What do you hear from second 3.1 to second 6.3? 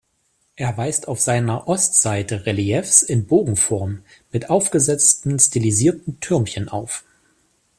Bogenform mit aufgesetzten stilisierten